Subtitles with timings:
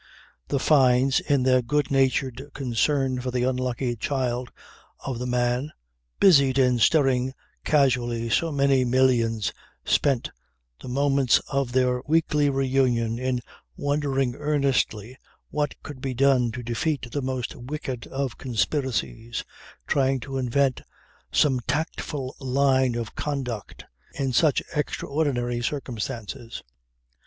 [0.47, 4.51] The Fynes, in their good natured concern for the unlucky child
[5.05, 5.71] of the man
[6.19, 9.53] busied in stirring casually so many millions,
[9.85, 10.31] spent
[10.79, 13.41] the moments of their weekly reunion in
[13.77, 15.17] wondering earnestly
[15.51, 19.43] what could be done to defeat the most wicked of conspiracies,
[19.85, 20.81] trying to invent
[21.31, 26.63] some tactful line of conduct in such extraordinary circumstances.